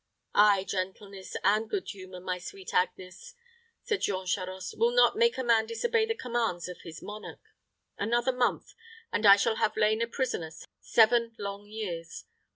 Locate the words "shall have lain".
9.35-10.01